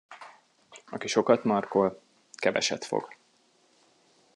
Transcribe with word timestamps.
Aki 0.85 1.07
sokat 1.07 1.43
markol, 1.43 2.01
keveset 2.39 2.85
fog. 2.85 3.17